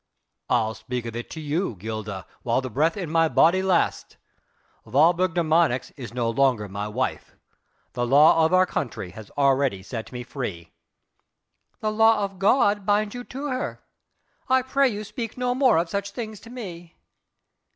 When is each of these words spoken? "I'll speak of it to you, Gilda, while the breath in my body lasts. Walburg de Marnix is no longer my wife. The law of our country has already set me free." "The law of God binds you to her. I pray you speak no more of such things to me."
"I'll 0.49 0.73
speak 0.73 1.05
of 1.05 1.15
it 1.15 1.29
to 1.29 1.39
you, 1.39 1.75
Gilda, 1.75 2.25
while 2.41 2.59
the 2.59 2.71
breath 2.71 2.97
in 2.97 3.11
my 3.11 3.27
body 3.29 3.61
lasts. 3.61 4.17
Walburg 4.83 5.35
de 5.35 5.43
Marnix 5.43 5.91
is 5.95 6.11
no 6.11 6.27
longer 6.27 6.67
my 6.67 6.87
wife. 6.87 7.35
The 7.93 8.07
law 8.07 8.43
of 8.43 8.51
our 8.51 8.65
country 8.65 9.11
has 9.11 9.29
already 9.37 9.83
set 9.83 10.11
me 10.11 10.23
free." 10.23 10.71
"The 11.81 11.91
law 11.91 12.23
of 12.25 12.39
God 12.39 12.83
binds 12.83 13.13
you 13.13 13.23
to 13.25 13.49
her. 13.51 13.83
I 14.49 14.63
pray 14.63 14.89
you 14.89 15.03
speak 15.03 15.37
no 15.37 15.53
more 15.53 15.77
of 15.77 15.87
such 15.89 16.09
things 16.09 16.39
to 16.39 16.49
me." 16.49 16.95